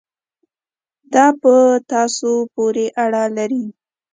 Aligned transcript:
دا 1.13 1.25
په 1.41 1.53
تاسو 1.91 2.31
پورې 2.53 2.85
اړه 3.03 3.23
لري. 3.37 3.63